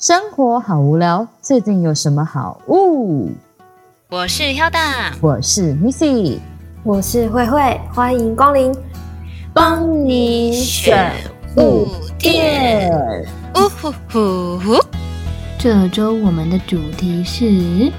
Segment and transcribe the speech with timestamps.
[0.00, 3.30] 生活好无聊，最近有什么好物？
[4.08, 6.38] 我是 Hilda，我是 Missy，
[6.82, 8.74] 我是慧慧，欢迎光临，
[9.52, 11.12] 帮你选
[11.58, 11.86] 物
[12.18, 12.90] 店。
[13.54, 14.78] 呜呼呼呼！
[15.58, 17.92] 这周我们的主题是，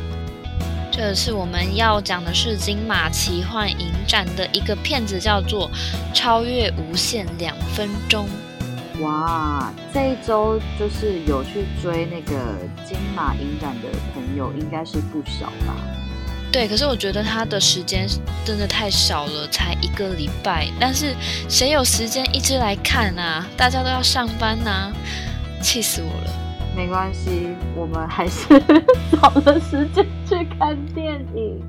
[0.92, 5.70] 这次我们要讲的是金马奇幻影展的一个片子，叫做
[6.16, 8.26] 《超越无限两分钟》。
[9.02, 15.76] 哇，这一周就是有去追那个金马影展的朋友，应该是不少吧？
[16.52, 18.06] 对，可是我觉得他的时间
[18.46, 20.68] 真的太少了，才一个礼拜。
[20.80, 21.16] 但是
[21.48, 23.48] 谁有时间一直来看啊？
[23.56, 24.94] 大家都要上班呐、啊，
[25.62, 26.32] 气死我了！
[26.76, 28.48] 没关系，我们还是
[29.12, 31.62] 找了时间去看电影。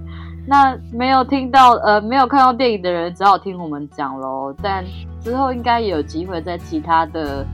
[0.47, 4.55] 那没有听到呃，没有看到电影的人，只好听我们讲喽。
[4.63, 4.85] 但
[5.23, 7.47] 之后应该也有机会在其他的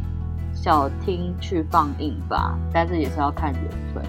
[0.55, 3.63] 小厅去放映吧，但是也是要看缘
[3.95, 4.03] 分。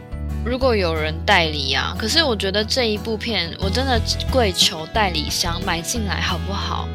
[0.46, 3.99] 如果有人代理啊，可是我觉得这一部片我真的
[4.32, 6.88] 跪求代理商买进来好不好？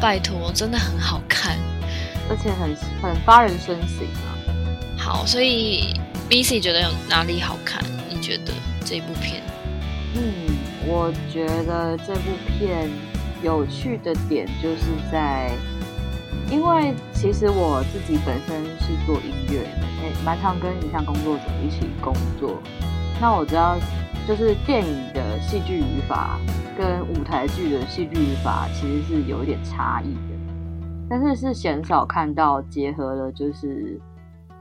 [0.00, 1.56] 拜托，真的很好看，
[2.28, 4.36] 而且很很发人深省啊。
[4.98, 5.94] 好，所以
[6.28, 7.82] Missy 觉得有哪里好看？
[8.10, 8.52] 你觉得
[8.84, 9.42] 这部片？
[10.14, 10.51] 嗯，
[10.86, 12.90] 我觉得这部片
[13.42, 15.50] 有趣的点就是在。
[16.50, 22.60] 因为其实我自己本身是做音乐的，诶，蛮常跟影像工作者一起工作。
[23.18, 23.78] 那我知道，
[24.28, 26.38] 就是电影的戏剧语法
[26.76, 30.36] 跟舞台剧的戏剧语法其实是有一点差异的，
[31.08, 33.98] 但是是鲜少看到结合了就是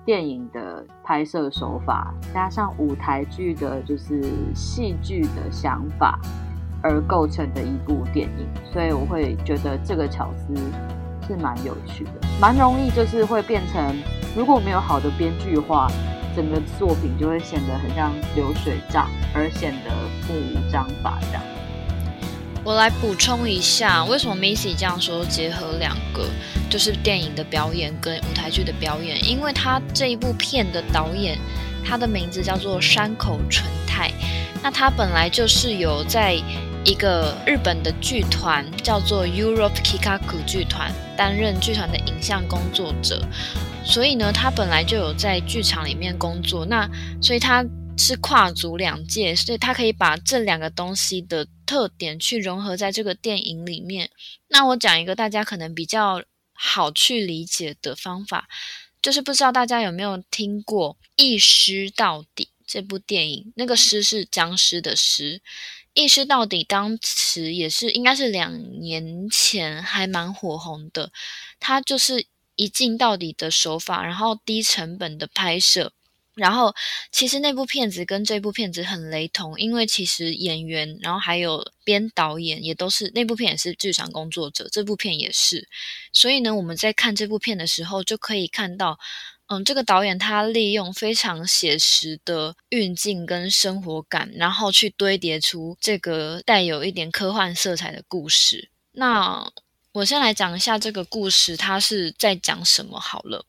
[0.05, 4.23] 电影的拍摄手法加上舞台剧的就是
[4.55, 6.19] 戏剧的想法
[6.81, 10.53] 而构成的一部电影，所以我会觉得这个巧思。
[11.27, 13.95] 是蛮有趣的，蛮容易就是会变成，
[14.35, 15.87] 如果没有好的编剧的话，
[16.35, 19.91] 整个作品就会显得很像流水账，而显得
[20.27, 21.43] 目无章法这样。
[22.63, 26.29] 我来补充一下，为什么 Missy 这样说，结合两个
[26.69, 31.39] 就是电影的表演跟舞台剧的表演，因为他这一部片的导演，
[31.83, 34.11] 他的名字叫做山口纯太，
[34.61, 36.41] 那他本来就是有在。
[36.83, 43.21] 一个日本的剧团叫做 Europe Kikaku 剧团，担任剧团的影像工作者，
[43.85, 46.89] 所以呢，他本来就有在剧场里面工作，那
[47.21, 47.63] 所以他
[47.97, 54.09] 是跨足两界，所以他可以把这两个东西的特点去融合在这个电影里面。
[54.47, 58.47] 那我讲一个大家可能比较好去理解的方法，
[59.01, 65.41] 就是不知道大家有没有听过《一尸到底》这部电影，那个尸是僵尸的尸。
[65.93, 71.11] 一尸到底当时也是应该是两年前还蛮火红的，
[71.59, 72.25] 它就是
[72.55, 75.91] 一镜到底的手法，然后低成本的拍摄，
[76.35, 76.73] 然后
[77.11, 85.67] 其实那部片子跟这部片子很雷同，因为其实演员，然后还有编导演也都是那部片也是剧场工作者，这部片也是，
[86.13, 88.97] 所以呢，我们在看这部片的时候就可以看到。
[89.53, 98.69] 嗯，这个导演他利用非常写实的运镜跟生活感，然后去堆叠出这个带有一点科幻色彩的故事。
[98.93, 99.51] 那
[99.93, 103.45] 我先来讲一下这个故事，它是在讲什么好了。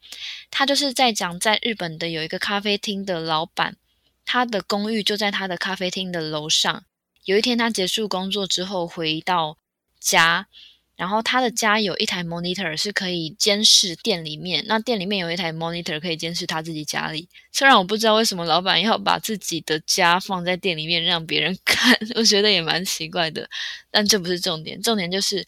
[0.50, 3.76] 他就是在讲在日本的有一个咖啡厅的老板，
[4.24, 6.84] 他的公寓就在他的咖啡厅的楼上。
[7.24, 9.56] 有一天他结束工作之后回到
[10.00, 10.48] 家。
[10.94, 17.28] 然后他的家有一台 monitor 是可以监视店里面，那店里面有一台 monitor 可以监视他自己家里。
[17.50, 23.48] 虽然我不知道为什么老板要把自己的家放在店里面让别人看， 我觉得也蛮奇怪的。
[23.90, 25.44] 但这不是重点，重点就是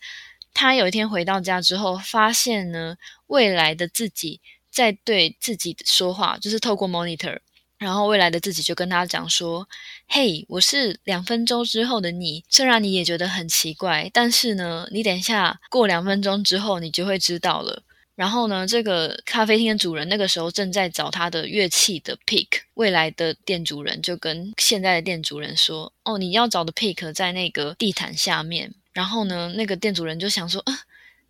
[0.55, 7.41] 他有一天回到家之后，发现呢，未来的自己在对自己说话，就是透过 monitor。
[7.77, 9.69] 然后未来的自己就跟他讲说
[10.09, 12.43] ：“嘿，我是两分钟之后的你。
[12.49, 17.83] 虽然你也觉得很奇怪，但是呢，你等一下过两分钟之后，你就会知道了。”
[18.15, 22.47] 然后呢，这个咖啡厅的主人那个时候正在找他的乐器的 pick。
[22.75, 30.81] 未来的店主人就跟现在的店主人说：“哦，你要找的 pick 在那个地毯下面。”然后呢，那个店主人就想说：“啊。”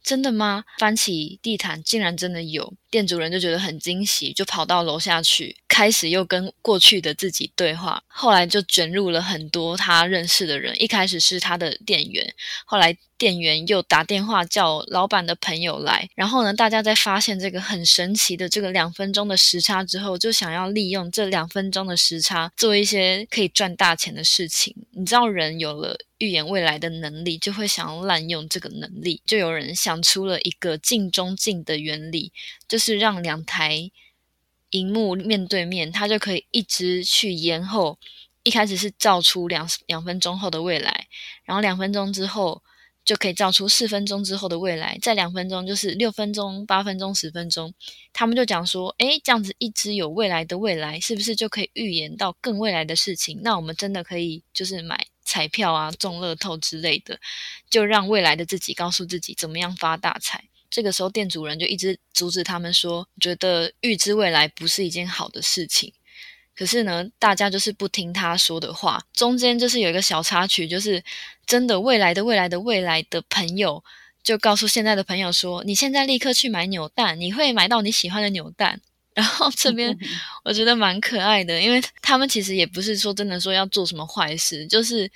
[0.05, 0.67] 真的吗？
[0.79, 2.75] 翻起地毯，竟然真的有。
[2.91, 8.01] 店主人就觉得很惊喜，就跑到楼下去，开始又跟过去的自己对话。
[8.07, 10.81] 后来就卷入了很多他认识的人。
[10.81, 12.33] 一开始是他的店员，
[12.65, 16.09] 后来店员又打电话叫老板的朋友来。
[16.15, 24.73] 然后呢，大家在发现这个很神奇的这个两分钟的时差之后，就想要利用这两分钟的时差做一些可以赚大钱的事情。
[24.93, 25.99] 你知道，人有了。
[26.19, 29.21] 预言未来的能力，就会想要滥用这个能力。
[29.27, 32.33] 就有人想出了一个镜中镜的原理，
[32.67, 33.91] 就是让两台
[34.75, 37.97] 荧幕面对面，他就可以一直去延后。
[38.43, 41.07] 一开始是照出两两分钟后的未来，
[41.45, 42.61] 然后两分钟之后
[43.05, 47.73] 就可以照出四分钟之后的未来，再两分钟就是六分钟、八分钟、十分钟。
[48.13, 53.41] 他们就讲说，诶，这样子一直有未来的未来，是不是就可以预言到更未来的事情？
[53.43, 57.19] 那我们真的可以就是买彩票啊、中乐透之类的，
[57.71, 60.45] 就让未来的自己告诉自己怎么样发大财。
[60.75, 65.93] 这个时候店主人就一直阻止他们说，觉得预知未来不是一件好的事情。
[66.53, 69.01] 可是呢，大家就是不听他说的话。
[69.13, 71.01] 中间就是有一个小插曲，就是
[71.47, 73.85] 真的未来的未来的未来的朋友
[74.25, 78.81] 就告诉现在的朋友说：“你现在立刻去买扭蛋，你会买到你喜欢的扭蛋。”
[79.15, 79.97] 然后这边
[80.43, 85.09] 我觉得蛮可爱的，因为他们其实也不是说真的说要做什么坏事，就是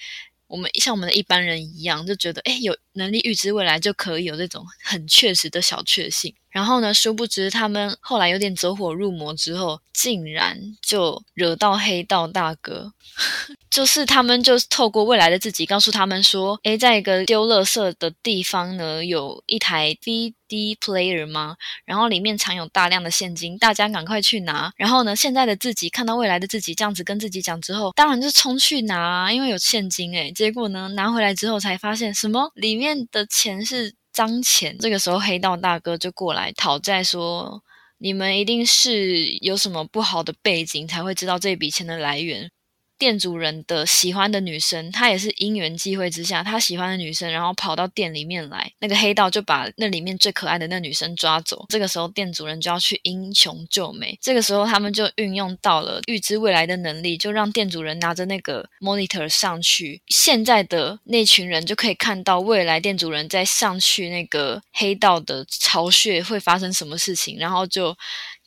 [0.46, 6.34] 我们像我们的一般人一样，就觉得诶，有能力预知未来就可以有这种很确实的小确幸。
[6.50, 12.92] 然后呢，殊不知他们后来有点走火入魔之后，竟然就惹到黑道大哥。
[13.70, 21.54] 就是他们就透过未来的自己告诉他们说：“诶，在一个丢垃圾的地方呢，有一台 VD player 吗？
[21.84, 24.72] 然后里面藏有大量的现金，大家赶快去拿。
[24.76, 30.12] 然后呢，现在的自己看到未来的自己这样子跟自己讲之后，当然就冲去拿，因为有现金。
[30.16, 32.50] 诶，结果呢，拿回来之后才发现什么？
[32.54, 37.62] 里面面的钱是。”脏钱，这个时候黑道大哥就过来讨债，说
[37.98, 42.50] ：“你们一定是有什么不好的背景，才会知道这笔钱的来源。”
[42.98, 51.64] 店主人的喜欢的女生，她也是因缘际会之下，她喜欢的女生，然后跑到店里面来，那个黑道就把那里面最可爱的那女生抓走。
[51.68, 54.18] 这个时候，店主人就要去英雄救美。
[54.20, 67.96] 这个时候，他们就运用到了预知未来的能力，就让店主人拿着那个 monitor 上去，现在的那群人就可以看到未来店主人在上去那个黑道的巢穴会发生什么事情，然后就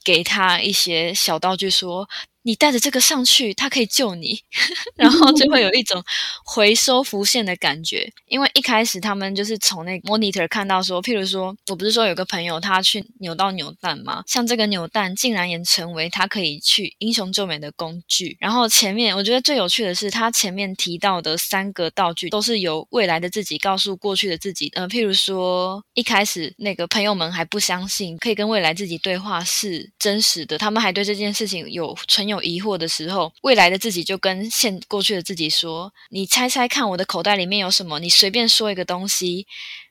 [0.04, 2.08] 给他一些小道具说。
[2.44, 4.40] 你带着这个上去，他可以救你，
[4.96, 6.04] 然后就会有一种
[6.44, 8.12] 回收浮现的感觉。
[8.26, 14.24] 因为一开始他们就是从那个 monitor 看到说，譬如说我不是说有个朋友他去扭到扭蛋吗？
[14.26, 18.36] 像这个扭蛋竟然也成为他可以去英雄救美的工具。
[18.40, 24.72] 然后前面我觉得最有趣的是，他前面提到的三个道具都是由未来的自己告诉过去的自己。
[24.74, 32.31] 呃，譬如说一开始那个朋友们还不相信可以跟未来自己对话是真实的，他们还对这件事情有存。
[32.32, 38.00] 有疑惑的时候，未来的自己就跟现过去的自己说：“你猜猜看，我的口袋里面有什么？
[38.00, 39.46] 你随便说一个东西。”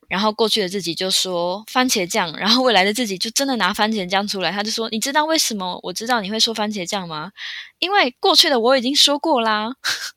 [0.09, 7.31] 然后过去的自己就说：“番茄酱。”然后未来的自己就真的拿番茄酱出来，他就说：“你知道为什么我知道你会说番茄酱吗？
[7.79, 9.71] 因为过去的我已经说过啦。”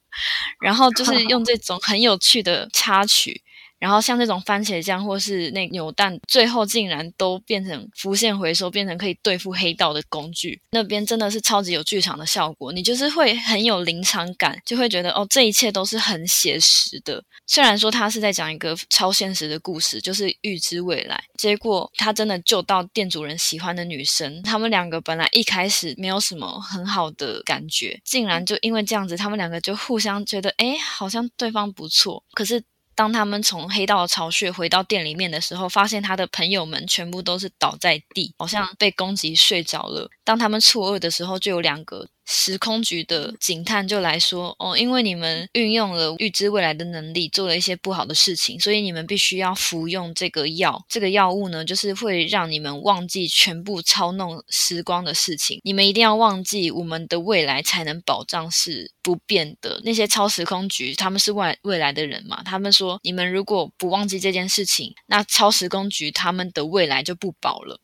[0.62, 3.44] 然后就是用这种很有趣的插曲。
[3.84, 10.58] 然后像这种番茄酱或是那扭蛋，最后竟然都变成浮现回收，变成可以对付黑道的工具。
[10.72, 17.22] 那边真的是超级有剧场的效果，你就是会很有临场感，就会觉得哦，这一切都是很写实的。
[17.46, 24.42] 虽然说他是在讲一个超现实的故事，就是预知未来，结果他真的救到店主人喜欢的女生。
[24.44, 32.24] 他们两个本来一开始没有什么很好的感觉，竟然就因为这样子，他们两个就互相觉得，诶，好像对方不错。
[32.34, 32.64] 可是。
[32.96, 40.10] 当他们从黑道巢穴回到店里面的时候，发现他的朋友们全部都是倒在地，好像被攻击睡着了。
[40.24, 42.08] 当他们错愕的时候，就有两个。
[42.26, 50.84] 时空局的警探就来说：“哦，因为你们运用了预知未来的能力，做了一些不好的事情，所以你们必须要服用这个药。
[50.88, 55.60] 这个药物呢，就是会让你们忘记全部操弄时光的事情。
[55.64, 59.82] 你们一定要忘记我们的未来，才能保障是不变的。
[59.84, 62.42] 那些超时空局他们是未未来的人嘛？
[62.44, 67.82] 他们说，你们如果不忘记这件事情，那超时空局他们的未来就不保了。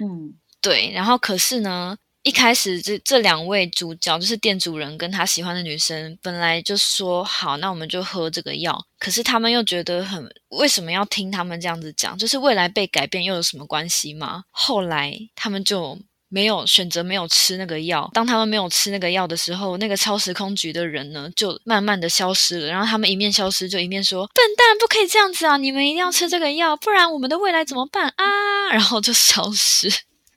[0.00, 0.90] 嗯，对。
[0.94, 8.78] 然后可是呢？”一开始这这两位主角就是店主人跟他喜欢的女生，本来就说好，那我们就喝这个药。
[8.98, 12.18] 可是他们又觉得很，为什么要听他们这样子讲？
[12.18, 14.44] 就是未来被改变又有什么关系吗？
[14.50, 15.98] 后来他们就
[16.28, 18.10] 没有选择没有吃那个药。
[18.12, 22.66] 当他们没有吃那个药的时候，那个超时空局的人呢，就慢慢的消失了。
[22.66, 25.56] 然后他们一面消失，就一面说：“笨蛋，不可以这样子啊！
[25.56, 29.90] 你们一定要吃这个药，不然我们的未来怎么办啊？”然后就消失。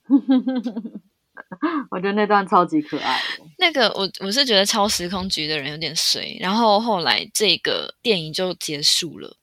[1.90, 3.20] 我觉得那段超级可爱。
[3.58, 9.38] 那个我我是觉得超时空局的人有点衰，然后后来这个电影就结束了。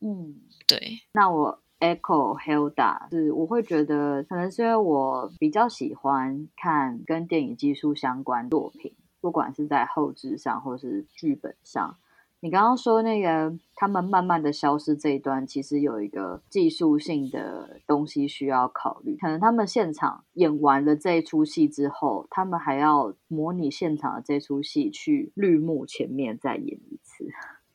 [0.00, 0.34] 嗯，
[0.66, 1.00] 对。
[1.12, 11.96] 那我 echo Hilda 是我会觉得，可能是因为我比较喜欢看跟电影技术相关作品，不管是在后置上或是剧本上，
[12.40, 19.16] 你刚刚说那个他们慢慢的消失这一段，其实有一个技术性的东西需要考虑。
[19.16, 27.26] 可能他们现场演完了这一出戏之后，他们还要模拟现场的这出戏去绿幕前面再演一次，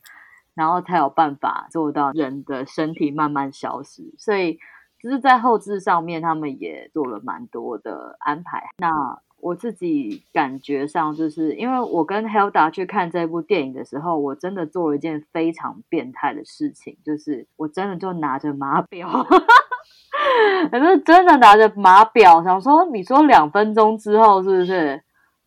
[0.53, 4.13] 然后才有办法做到人的身体慢慢消失。
[4.17, 4.59] 所以
[5.01, 8.69] 就是在后置上面，他们也做了蛮多的安排。
[8.77, 19.09] 那我自己感觉上，就是因为我跟 Hilda 去看这部电影的时候，我真的做了一件非常变态的事情，就是我真的就拿着码表，
[20.71, 25.03] 可是真的拿着码表，想说，你说两分钟之后是不是？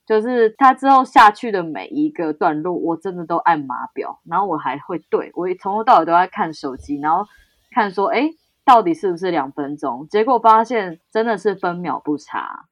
[0.07, 7.25] 就是他之后下去的每一个段落，我真的都按码表，然后我还会对，我从头到尾都在看手机，然后
[7.71, 8.29] 看说，哎，
[8.67, 10.07] 到底是不是两分钟？
[10.11, 12.67] 结果发现真的是分秒不差。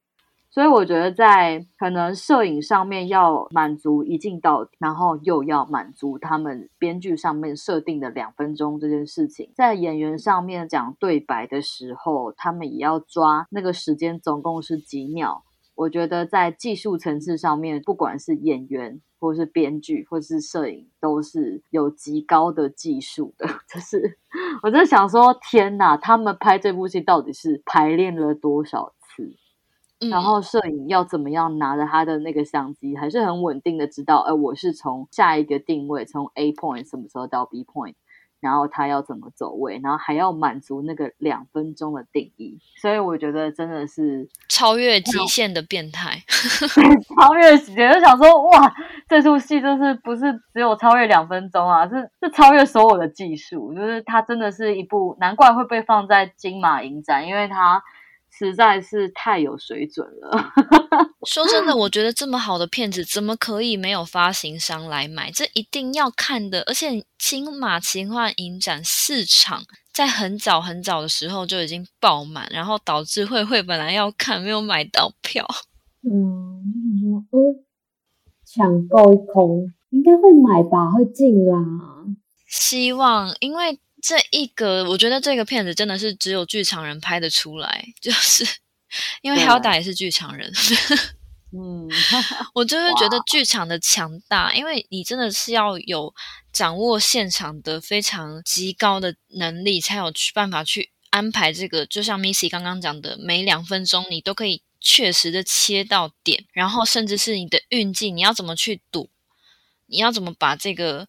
[0.53, 15.43] 所以我觉得，在可能摄影上面要满足一镜到底，然后又要满足他们编剧上面设定的两分钟这件事情，在演员上面讲对白的时候，他们也要抓那个时间，总共是几秒。
[15.73, 23.47] 我觉得在技术层次上面，不管是演员，或是编剧，或是摄影，都是有极高的技术的。
[23.73, 24.19] 就是
[24.61, 29.33] 我在想说，天哪，他们拍这部戏到底是排练了多少次？
[30.09, 37.95] 然后摄影要怎么样拿着他的那个相机，还是很稳定的知道，呃，我是从下一个定位，从 A point 什么时候到 B point，
[38.39, 46.23] 然后他要怎么走位，然后还要满足那个两分钟的定义，所以我觉得真的是超越极 限的变态，
[47.15, 48.73] 超越极限，就想说哇，
[49.07, 57.81] 这出戏就是不是只有超越两分钟啊，是是超越所有的技术，就是它真的是一部，难怪会被放在金马影展，因为它。
[58.35, 60.51] 实在是太有水准了。
[61.27, 65.31] 说真的，我觉得这么好的片子，怎么可以没有发行商来买？
[65.31, 66.61] 这一定要看的。
[66.63, 69.63] 而且金马奇幻影展市场，
[69.93, 75.45] 在很早很早的时候就已经爆满，然后导致慧慧本来要看，没有买到票。
[76.01, 76.61] 嗯，
[77.11, 77.55] 我想说，呃，
[78.45, 81.57] 抢购一空，应该会买吧，会进啦。
[82.47, 83.79] 希望，因为。
[84.05, 88.45] 这一个，我觉得这个片子真的是只有剧场人拍得出来，就是
[89.21, 90.51] 因为 Hilda 也是剧场人，
[91.55, 91.87] 嗯，
[92.53, 96.13] 我就会觉得剧场的强大，因为你真的是要有
[96.51, 101.85] 掌握现场的非常极高的能力，才有去办法去安排这个。
[101.85, 109.09] 就像 Missy 刚刚讲的，每两分钟你都可以确实的切到点，然后甚至是你的运镜，你要怎么去赌，
[109.85, 111.07] 你要怎么把这个。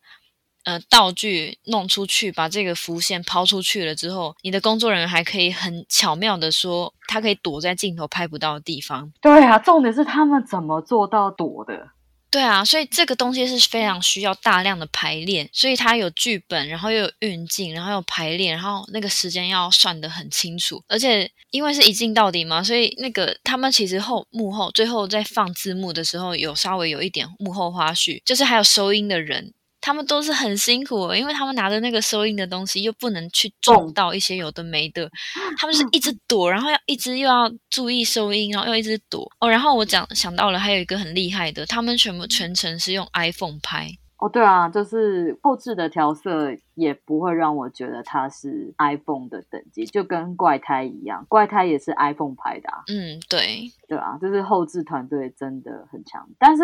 [0.64, 9.12] 呃，道具弄出去，把这个浮线抛出去了之后，你的工作人员还可以很巧妙的说，他可以躲在镜头拍不到的地方。
[9.20, 11.90] 对啊，重点是他们怎么做到躲的？
[12.30, 20.82] 对啊，所以这个东西是非常需要大量的排练，所以它有剧本，然后又有运镜，然后又有排练，然后那个时间要算得很清楚。
[20.88, 29.52] 而且因为是一镜到底嘛，所以那个他们其实后幕后最后在放字幕的时候，有稍微有一点幕后花絮，就是还有收音的人。
[29.84, 35.10] 他们都是很辛苦的，因为他们拿着那个收音的东西，又不能去撞到一些有的没的，
[35.58, 39.50] 他们是一直躲，然后要一直又要注意收音，然后又一直躲哦。
[39.50, 44.26] 然后我讲想到了，还有一个很厉害的，他们全部全程是用 iPhone 拍哦。
[44.26, 52.84] 对啊，就是后置的调色也不会让我觉得它是 iPhone 的等级，就跟怪胎一样，怪胎也是 iPhone 拍的啊。
[52.88, 56.62] 嗯，对，对啊，就是后置团队真的很强，但是。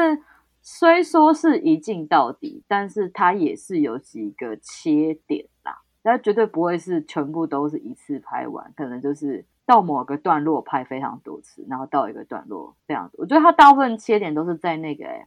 [0.63, 5.83] 虽说是一镜到底，但是它也是有几个切点啦。
[6.03, 13.17] 它绝对不会是全部都是一次拍完，可能就是到某个段落拍非常多次，然后到一个段落这样子。
[13.19, 15.27] 我觉得它大部分切点都是在那个诶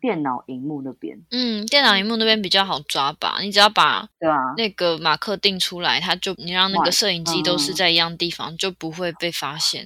[0.00, 1.18] 电脑荧幕那边。
[1.30, 3.38] 嗯，电脑荧幕那边比较好抓吧？
[3.40, 9.84] 你只要把对啊那个马克定出来，它就你让那个摄影机都是在一样地方，就不会被发现。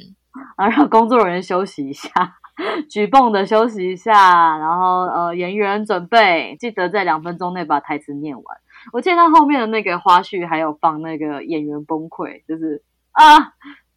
[0.56, 2.10] 然 后让工作人员休息一下。
[2.90, 8.44] 举泵的休息一下，然后呃，演员准备，记得在两分钟内把台词念完。
[8.92, 13.36] 我记得他后面的那个花絮还有放那个演员崩溃，就是啊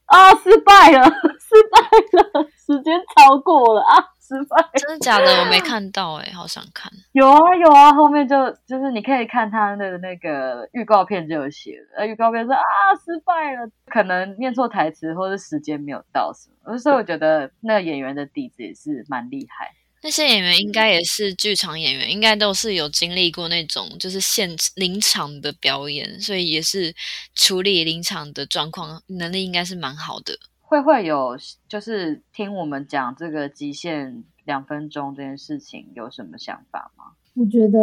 [0.06, 1.06] 啊，失败了，
[1.39, 4.70] 失败了，时间超过了啊失败。
[4.77, 5.41] 真的假的？
[5.41, 6.91] 我没看到哎、好想看。
[7.13, 12.62] 有啊有啊，后面就就是你可以看他的那个预告片就有写了，呃，预告片说啊
[12.96, 19.72] 失败了，可能念错台词或者时间没有到什么，所以我觉得那个演员的底子也是蛮厉害。
[20.03, 26.96] 那些演员应该也是剧场演员，应该都是有经历过那种就是现临场的表演，所以也是
[27.36, 30.34] 处理临场的状况能力应该是蛮好的。
[30.62, 31.38] 会会有，
[31.68, 37.05] 就是听我们讲这个极限两分钟这件事情，有什么想法吗？
[37.36, 37.79] 我觉得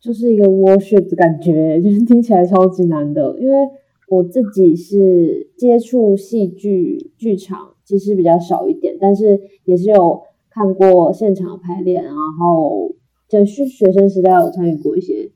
[0.00, 3.38] 就是一个 worship 的感觉，就是听起来超级难的。
[3.40, 3.68] 因为
[4.08, 12.94] 我自己是接触戏剧剧场，其实比较少一点，但是也是有看过现场排练，然后
[13.28, 15.30] 就是学生时代有参与过一些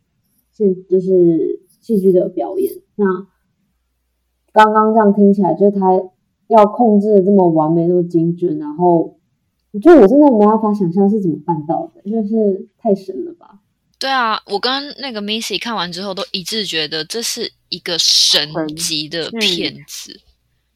[0.53, 2.73] 现就是戏剧的表演。
[2.97, 3.07] 那
[4.53, 6.01] 刚刚这样听起来，就是他
[6.49, 9.17] 要控制的这么完美、这么精准，然后
[9.73, 13.61] 我觉得我真的没办法想象是怎么办到的，就是太神了吧。
[13.99, 20.19] 对啊，我跟那个 Missy 看完之后都一致觉得这是一个神级的片子，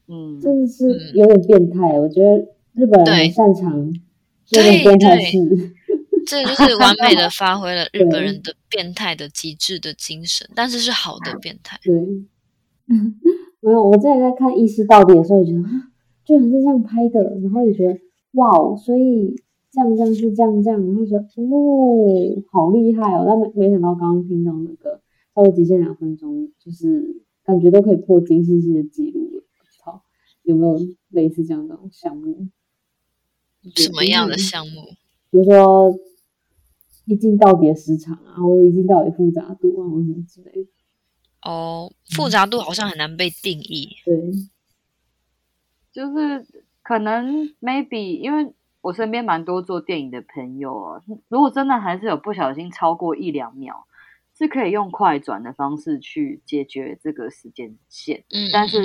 [0.07, 1.99] 嗯，真的是有点变态。
[1.99, 2.37] 我觉得
[2.73, 3.93] 日本人很擅长
[4.45, 5.73] 这种变态事，
[6.27, 11.79] 这就是完美的发挥了日本 人的变态的极致的精神，但是是好的变态。
[11.83, 11.93] 对，
[13.59, 15.89] 没有，我之前在看《异世到底》的时候，也觉得啊，
[16.23, 17.99] 居然是这样拍的，然后也觉得
[18.35, 19.35] 哇哦，所以。
[19.71, 23.25] 这样这样是这样这样，然后觉得哦，好厉害哦！
[23.27, 25.01] 但没没想到刚刚听到那个
[25.35, 29.43] 稍微极限两分钟，就是感觉都可以破吉尼斯世界纪录了。
[29.83, 30.05] 好，
[30.43, 32.47] 有没有类似这样的项目？
[33.75, 34.83] 什么样的项目？
[35.29, 35.99] 比如说
[37.03, 40.69] 一镜到底的时长啊，或者一镜到底复杂度啊，或什么之类的。
[41.41, 43.89] 哦，复杂度好像很难被定义。
[44.05, 44.31] 对，
[45.91, 46.45] 就是
[46.85, 48.53] 可能 maybe 因为。
[48.85, 53.87] 我身边蛮多做电影的朋友哦，如果真的还是有不小心超过一两秒，
[54.37, 58.23] 是可以用快转的方式去解决这个时间线。
[58.29, 58.77] 嗯，但是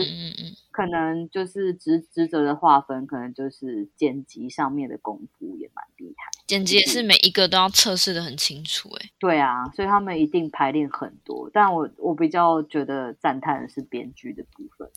[0.71, 6.31] 可能就是职职责的划分，可能就是剪辑上面的功夫也蛮厉害。
[6.47, 9.11] 剪辑也是每一个都要测试的很清楚，哎。
[9.19, 11.51] 对啊，所以他们一定排练很多。
[11.53, 14.89] 但我我比较觉得赞叹的是编剧的部分。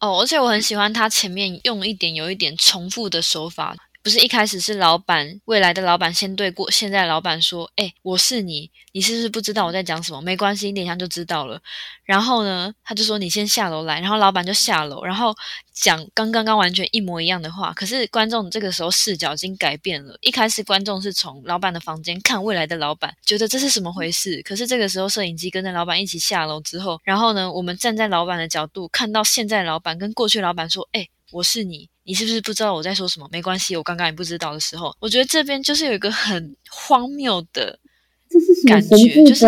[0.00, 3.76] 哦，而且我很喜欢他前面用一点有一点重复的手法。
[4.02, 10.22] 不是一开始是老板，未来的老板先对过现在老板说：“哎，我是你，你是不是不知道我在讲什么？
[10.22, 11.60] 没关系，你等一下就知道了。”
[12.02, 15.34] 然后呢，他就说：“你先下楼来。”然后老板就下楼，然后
[15.74, 17.74] 讲刚刚刚完全一模一样的话。
[17.74, 24.40] 可是观众这个时候视角已经改变了，一开始观众是从老板的房间看未来的老板，觉得这是什么回事？
[24.42, 33.28] 可是这个时候摄影机跟着老板一起下楼之后，然后呢，我们站在老板的角度看到现在老板跟过去老板说：“哎。”我是你，你是不是不知道我在说什么？
[33.30, 37.78] 没关系，我刚刚也不知道的时候，我觉得这边就是有一个很荒谬的
[38.66, 39.46] 感觉，就是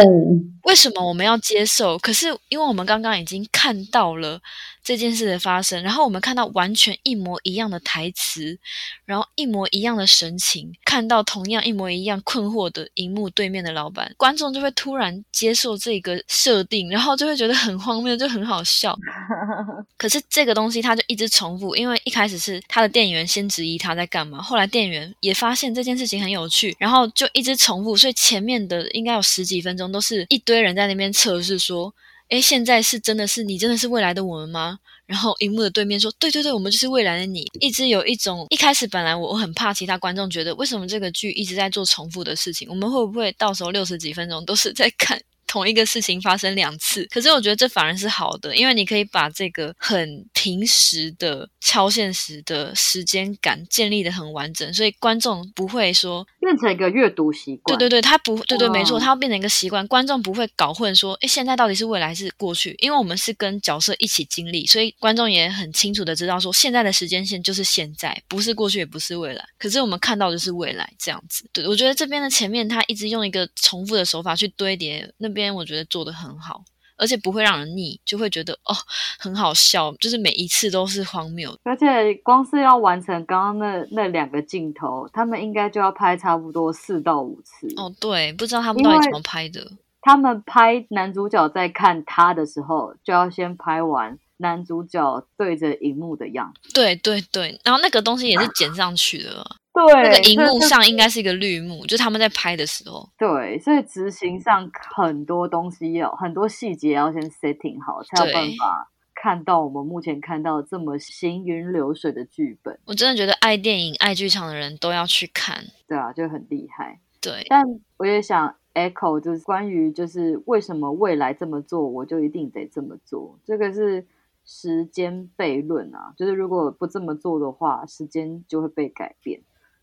[0.63, 1.99] 为什么我们要接受？
[1.99, 4.41] 可是因为我们刚刚已经看到了。
[4.85, 8.59] 这件事的发生，然后我们看到完全一模一样的台词，
[9.05, 18.99] 然后一模一样的神情，看到同样一模一样困惑的荧幕对面的老板，观众就会突然接受这个设定，然后就会觉得很荒谬，就很好笑。
[19.97, 31.95] 可是这个东西它就一直重复，因为一开始是他的店员先质疑他在干嘛，后来店员也发现这件事情很有趣，然后就一直重复，所以前面的应该有十几分钟都是一堆堆人在那边测试说。
[32.29, 34.79] 诶，现在是真的是你，真的是未来的我们吗？
[35.05, 37.45] 然后荧幕的对面说，对对对，我们就是未来的你。
[37.61, 42.67] 一直有一种，一开始本来我很怕其他观众觉得，为什么这个剧一直在做重复的事情？
[42.71, 45.21] 我们会不会到时候六十几分钟都是在看？
[45.47, 57.79] 同一个事情发生两次，可是我觉得这反而是好的，因为你可以把这个很平时的、超现实的时间感建立得很完整，所以观众不会说变成一个阅读习惯。
[57.79, 62.75] 对对对，他不对对，没错，他要变成一个习惯，观众不会搞混说，哎，现在到底是未来还是过去？
[62.81, 69.45] 因为我们是跟角色一起经历，所以观众也很清楚的知道说，现在的时间线就是现在，不是过去，也不是未来。
[69.57, 71.49] 可是我们看到的是未来这样子。
[71.53, 75.55] 对，我觉得这边的前面他一直用一个重复的手法去堆叠那边。
[75.55, 76.65] 我觉得做的很好，
[77.03, 78.73] 而且不会让人腻，就会觉得哦
[79.19, 81.53] 很好笑，就是每一次都是荒谬。
[81.65, 87.67] 而且光是要完成刚刚那那两个镜头，他们应该就要拍差不多四到五次。
[87.77, 89.67] 哦，对，不知道他们到底怎么拍的。
[90.01, 96.75] 他们拍男主角在看他的时候，就要先拍完男主角对着荧幕的样子。
[96.75, 99.41] 对对对，然后那个东西也是剪上去的。
[99.41, 103.09] 啊对，那个荧幕上应该是一个绿幕，就他们在拍的时候。
[103.17, 112.79] 对，所以执行上很多东西要很多细节要先 setting 好，才有办法看到我们目前看到这么行云流水的剧本。
[112.85, 115.65] 我真的觉得爱电影、爱剧场的人都要去看。
[115.89, 117.01] 对啊，就很厉害。
[117.23, 117.65] 对，但
[117.97, 123.39] 我也想 echo，就是关于就是为什么未来这么做，我就一定得这么做。
[123.43, 124.07] 这个是。
[124.45, 129.43] 时间悖论啊，就是如果不这么做的话，时间就会被改变。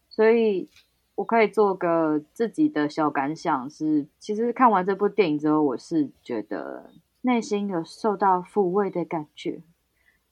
[0.10, 0.69] 所以
[1.15, 6.91] 我可以做个自己的小感想是，其实看完这部电影之后，我是觉得
[7.22, 9.62] 内心有受到抚慰的感觉，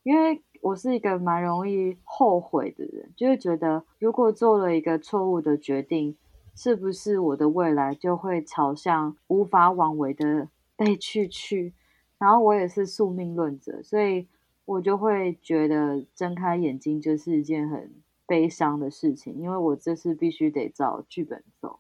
[0.04, 6.18] 因为我是一个蛮容易后悔的人，就是觉得如果做了一个错误的决定，
[6.56, 11.74] 是不是我的未来就会朝向无法挽回的被去去？
[12.20, 14.28] 然后我也是宿命论者，所以
[14.66, 17.92] 我就会觉得睁开眼睛就是一件很
[18.26, 21.80] 悲伤的事情，因为我这次必须得照剧本走。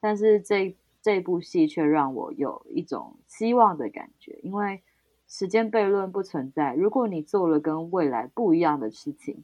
[0.00, 4.82] 但是这这部戏却让我有一种希望的感觉，因为
[5.26, 6.74] 时间悖论不存在。
[6.74, 9.42] 如果你做了跟未来不一样的事情，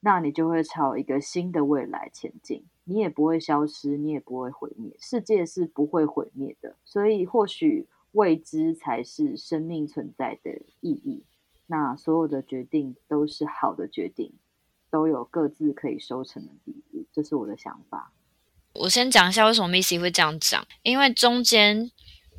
[0.00, 2.64] 那你就会朝一个新的未来前进。
[2.84, 6.74] 你也不会消失，你也不会毁灭，世界是不会毁灭的。
[6.84, 11.24] 所以或许未知才是生命存在的意义。
[11.66, 14.32] 那所有的决定都是好的决定，
[14.90, 17.04] 都有各自可以收成的地步。
[17.12, 18.12] 这是我的想法。
[18.74, 21.90] 我先讲一下为什么 Missy 会这样讲，因为中间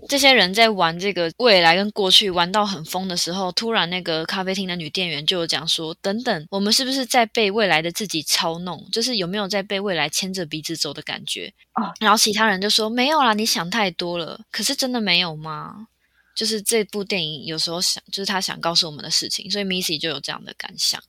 [0.08, 8.86] 这些人在玩这个未来跟过去玩到很疯的时候，突然那个咖啡厅的女店员就有讲说：“等等，我们是不是在被未来的自己操弄？
[8.92, 15.88] 就是有没有在被未来牵着鼻子走的感觉？”哦，然后其他人就说：“没有啦，你想太多了。”可是真的没有吗？
[16.36, 21.02] 就是这部电影有时候想，就是他想告诉我们的事情，所以 Missy 就有这样的感想。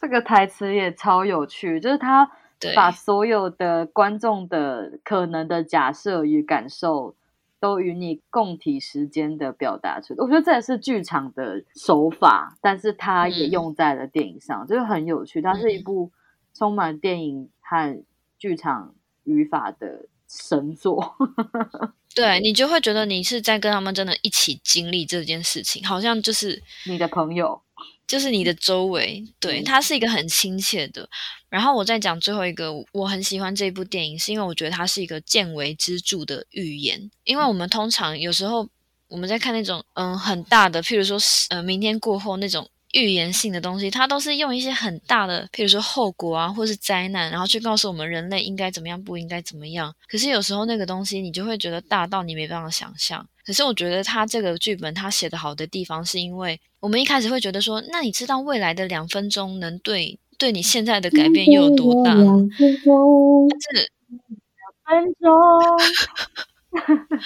[0.00, 2.30] 这个台词也超有趣，就是他。
[2.74, 7.14] 把所有的观众的可能的假设与感受，
[7.64, 10.12] 都与你共体时间的表达出。
[10.18, 15.40] 我觉得这也是剧场的手法，但是它也用在了电影上，就、是、很有趣。
[15.40, 16.12] 它是一部
[16.52, 18.04] 充满电影和
[18.38, 21.16] 剧场语法的神作。
[22.14, 27.62] 对，你就会觉得你是在跟他们真的一起经历这件事情，好像就是你的朋友。
[28.06, 31.08] 就是你的周围，对，它是一个很亲切的。
[31.48, 37.10] 然后我再讲最后一个，我很喜欢这部电影，是因为我觉得它是一个见微知著的预言。
[37.24, 38.68] 因为我们通常有时候
[39.08, 41.18] 我们在看那种嗯很大的，譬如说
[41.50, 42.68] 呃明天过后那种。
[42.96, 49.92] 预言性的东西，它都是用一些很大的，譬如说后果啊，或是灾难，然后去告诉我们人类应该怎么样，不应该怎么样。
[50.06, 53.28] 可是有时候那个东西，你就会觉得大到你没办法想象。
[53.44, 62.14] 可是我觉得他这个剧本他写的好的地方，是因为我们一开始会觉得说，那你知道未来的两分钟能对对你现在的改变又有多大？
[62.14, 63.90] 两分钟，是
[64.58, 65.30] 两分钟。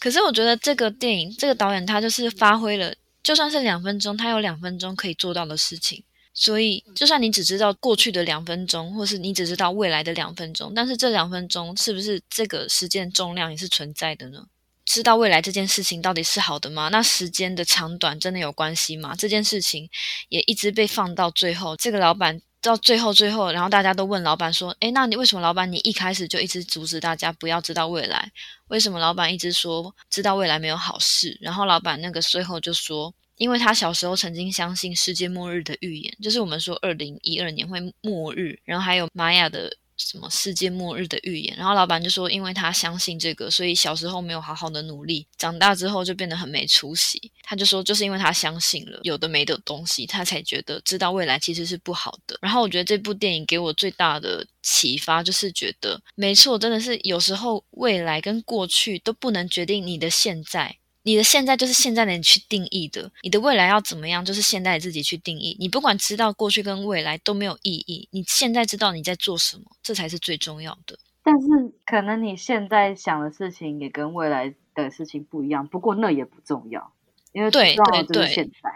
[0.00, 2.94] 可是我觉得这个电影，这个导演他就是发挥了。
[3.22, 6.04] 就算是两分钟，他有两分钟可以做到的事情。
[6.32, 14.46] 所以，就算你只知道过去的两分钟，或是你只知道未来的两分钟，但是这两分钟是不是这个时间重量也是存在的呢？
[14.86, 16.88] 知道未来这件事情到底是好的吗？
[16.90, 19.14] 那时间的长短真的有关系吗？
[19.18, 19.90] 这件事情
[20.30, 21.76] 也一直被放到最后。
[21.76, 28.30] 这个老板到最后最后，然后大家都问老板说：“诶，那你为什么老板你一开始就一直阻止大家不要知道未来？
[28.68, 33.12] 为什么老板一直说知道未来没有好事？”然后老板那个最后就说。
[33.38, 47.32] 因为他小时候曾经相信世界末日的预言，就是我们说二零一二年会末日，然后还有玛雅的什么世界末日的预言，然后老板就说，因为他相信这个，所以小时候没有好好的努力，长大之后就变得很没出息。
[47.42, 52.38] 他就说，就是因为他相信了有的没的东西，他才觉得知道未来其实是不好的。
[52.42, 60.76] 然后我觉得这部电影给我最大的启发就是觉得，没错，真的是有时候未来跟过去都不能决定你的现在。
[61.06, 65.56] 你的现在就是现在的你去定义的，你的未来要怎么样，就是现在的自己去定义。
[65.60, 70.98] 你不管知道过去跟未来都没有意义，你现在知道你在做什么，这才是最重要的。
[71.22, 71.46] 但是
[71.84, 76.92] 可能你现在想的事情也跟未来的事情不一样，不过那也不重要，
[77.30, 78.70] 因为对对对，现在，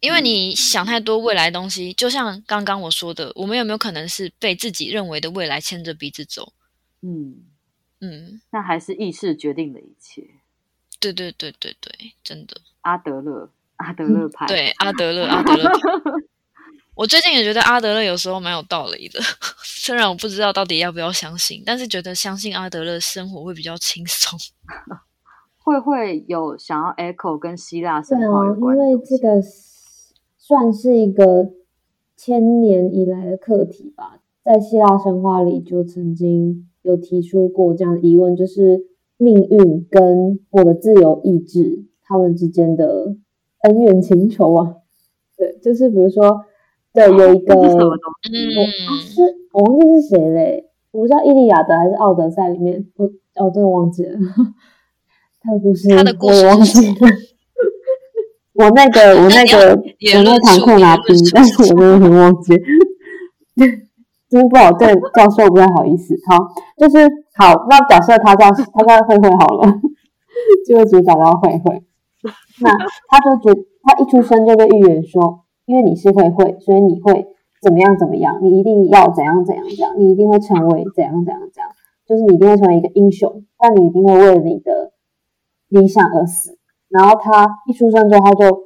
[0.00, 6.52] 因为你想太多未来的东西，就像刚刚我说的，我们有没有可能是被自己认为的未来牵着鼻子走？
[7.02, 7.44] 嗯
[8.00, 10.28] 嗯，那还是意识决定了一切。
[11.00, 12.56] 对对对对对，真的。
[12.82, 14.46] 阿德勒，阿德勒派。
[14.46, 15.70] 对，阿德勒，阿德勒。
[16.96, 19.20] 我最近也觉得阿德勒有时候蛮有道理的，
[19.62, 24.36] 虽然我不知道到底要不要相信，但是觉得相信阿德勒生活会比较轻松。
[25.62, 29.40] 会会有想要 echo 跟希腊神话有关，因为这个
[30.36, 31.52] 算是一个
[32.16, 38.87] 千年以来的课题吧，在希腊神话里就曾经有提出过这样的疑问，就是。
[39.18, 43.16] 命运跟我的自由意志，他们之间的
[43.62, 44.76] 恩怨情仇啊，
[45.36, 46.44] 对，就是比如说，
[46.94, 49.20] 对，有一个，我是
[49.52, 54.18] 我忘记是谁嘞，我不知道《伊利亚德》还是《奥德赛》里面，我哦，真的忘记了。
[55.42, 56.94] 他的故事，他的故事我忘记了，
[58.54, 62.54] 我那个我那个我那个坦克拿兵，但是 我真的很忘记。
[64.28, 66.14] 真不好，对教授不太好意思。
[66.28, 66.36] 好，
[66.76, 69.80] 就是好，那假设他叫他叫慧慧好了，
[70.66, 71.82] 就会主找到慧慧。
[72.60, 72.70] 那
[73.08, 77.26] 他就觉他一出生就被预言说，因为你是慧慧，所以你会
[77.62, 81.70] 怎么样怎么样，你一定要怎样怎样怎样，你一定会成为怎样怎样怎样。
[82.06, 84.92] 就是你一定会成为一个英雄，但你一定会为了你的
[85.68, 86.58] 理想而死。
[86.88, 88.64] 然后他一出生之后，他就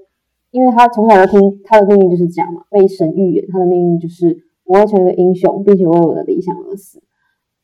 [0.52, 7.02] 因为他从小就听他的命运就是这样嘛，被神预言，他的命运就是我会成为一个英雄，并且为我的理想而死。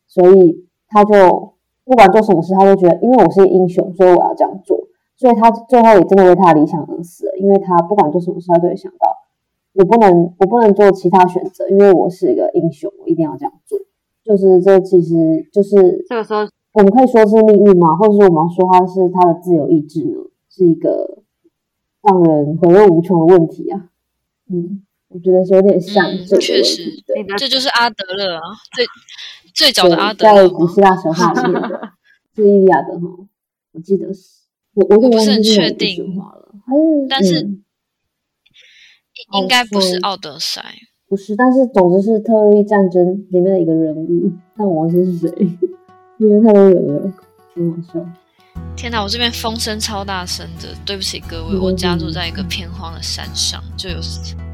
[0.06, 4.88] 所以他就不管做什么事，他都觉得，因为我是英雄，所以我要这样做。
[5.16, 9.16] 所以他最后也真的为他的理想而死了，因为他不管做什么事，他都会想到，
[9.74, 13.78] 我不能，我不能做其他选择，因为我是一个英雄，我一定要这样做。
[14.22, 16.40] 就是这其实就是这个时候，
[16.74, 17.96] 我们可以说是命运吗？
[17.96, 20.18] 或者是我们要说他是他的自由意志呢？
[20.50, 21.22] 是一个
[22.02, 23.90] 让人回味无穷的问题啊。
[24.50, 26.36] 嗯，我觉得是有点像这。
[26.38, 28.40] 确实，对，这就是阿德勒啊，
[28.72, 28.86] 最
[29.54, 31.92] 最早的阿德勒在古希腊神话里面的，
[32.34, 33.06] 是伊利亚德哈，
[33.72, 34.38] 我记得是。
[34.74, 36.14] 我我不是很确定，
[37.08, 37.40] 但是
[39.32, 40.62] 应该不是奥德赛，
[41.08, 45.28] 不是，但是总之是特洛伊战争里面的一个人物，但我忘记是谁，
[46.18, 47.12] 因为太多人了，
[47.54, 48.06] 很好笑。
[48.76, 53.96] 天哪，我这边风声超大声的，对不起各位，我家住在一个偏荒的山上，就有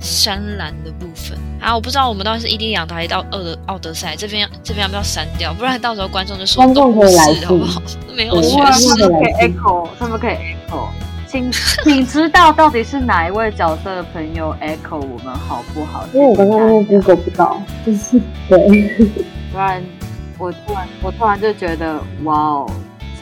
[0.00, 5.52] 山岚的部分啊，我不知道我们到底是伊利亚德还是到奥德奥德赛，这边这边要不要删掉？
[5.52, 7.82] 不然到时候观众就说观众可以来好不好？
[8.16, 10.88] 没有学识，他们可以 echo，他们可以 echo，
[11.28, 11.52] 请
[11.84, 16.06] 请知道到底是哪一位角色的朋友 echo 我们好不好？
[16.14, 19.10] 因为我刚刚那个 Google 不到，就是对，
[19.52, 19.84] 不然
[20.38, 22.70] 我突然我突然就觉得哇哦。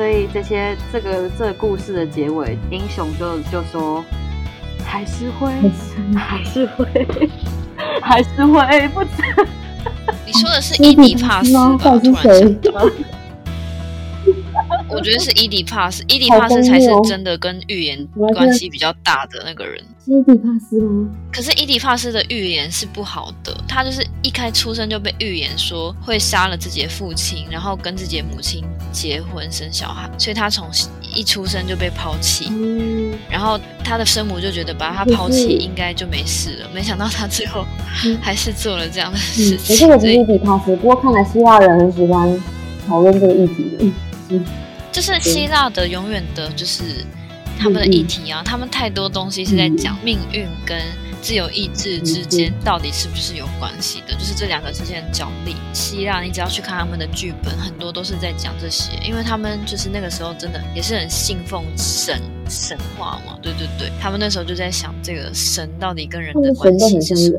[0.02, 4.04] 所以这些这个这个故事的结尾，英雄就就说
[4.84, 5.52] 还是会
[6.18, 7.06] 还是会
[8.02, 9.00] 还是会不。
[10.26, 11.78] 你说的是伊底帕斯吧？
[11.78, 12.90] 突然想到。
[14.92, 19.82] 我觉得是伊迪帕斯，伊迪帕斯才是真的跟预言关系比较大的那个人。
[20.04, 21.08] 是伊迪帕斯吗？
[21.32, 30.68] 可是伊迪帕斯的预言是不好的，他就是一开出生就被预言说会杀了自己的父亲，然后跟自己的母亲结婚生小孩，所以他从
[31.14, 32.48] 一出生就被抛弃。
[32.50, 37.64] 嗯，然后他的生母就觉得把他抛弃应该就没事了，没想到他最后
[38.20, 39.76] 还是做了这样的事情。
[39.76, 42.42] 这个是伊底帕斯，不过看来希腊人很喜欢
[42.88, 43.92] 讨论这个议题的。
[44.30, 44.44] 嗯
[44.92, 46.82] 就是希腊的永远的，就是
[47.58, 50.78] 他们的议题啊，他们太多东西是在讲命运跟
[51.22, 55.56] 自由意志之间到底是不是有关系的，就是这两个之间的角力。
[55.72, 67.38] 希腊，你只要去看他们的剧本，很多都是在讲这些，因为他们就是那个时候真的也是很信奉神神话嘛，对对对，他们那时候就在想这个神到底跟人的关系是什么？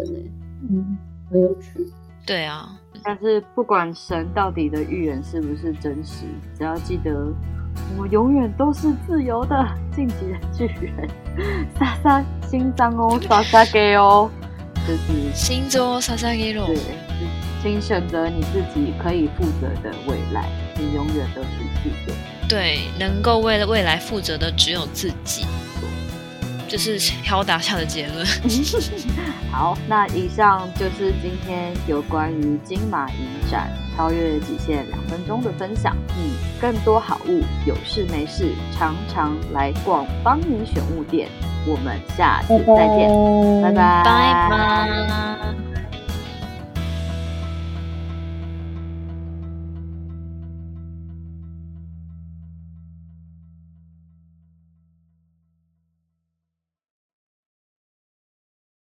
[0.71, 0.97] 嗯，
[1.29, 1.87] 很有趣。
[2.25, 2.79] 对啊。
[3.03, 6.25] 但是不管神到底的预言是不是真实，
[6.57, 7.11] 只要记得
[7.95, 9.67] 我们永远都是自由的。
[9.95, 11.07] 晋级的巨人，
[11.77, 14.27] 莎莎心脏哦，莎莎给哦，
[14.87, 16.65] 就是心脏撒撒给哦。
[16.65, 16.77] 对，
[17.61, 21.49] 请选择你自己可以负责的未来，你永远都是
[21.83, 22.15] 自由。
[22.49, 25.45] 对，能够为了未来负责的只有自己。
[26.73, 28.25] 这是飘打下的结论。
[29.53, 35.95] 好，那以上就是今天有关于金马影展超越极限两分钟的分享。
[36.17, 41.29] 嗯，更多好物，有事没事常常来逛帮你选物店。
[41.67, 43.07] 我们下次再见，
[43.61, 45.72] 拜拜，拜拜。